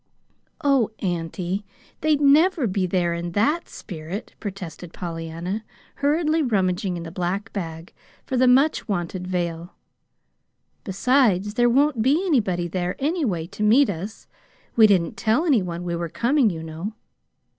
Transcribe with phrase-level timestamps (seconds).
[0.63, 1.63] "Oh, auntie,
[1.99, 5.63] they'd never be there in THAT spirit," protested Pollyanna,
[5.97, 7.93] hurriedly rummaging in the black bag
[8.25, 9.75] for the much wanted veil.
[10.85, 14.25] "Besides, there won't be anybody there, anyway, to meet us.
[14.75, 16.93] We didn't tell any one we were coming, you know."